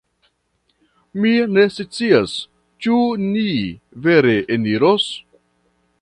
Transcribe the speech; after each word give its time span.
Mi 1.25 1.33
ne 1.57 1.65
scias, 1.75 2.33
ĉu 2.87 2.97
ni 3.27 3.47
vere 4.07 4.37
eniros 4.57 5.07